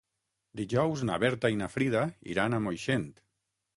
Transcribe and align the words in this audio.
Dijous 0.61 1.03
na 1.09 1.19
Berta 1.25 1.51
i 1.55 1.59
na 1.59 1.67
Frida 1.75 2.01
iran 2.37 2.59
a 2.59 2.61
Moixent. 2.69 3.07